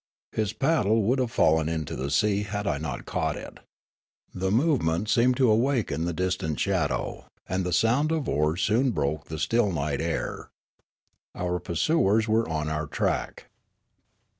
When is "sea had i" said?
2.09-2.79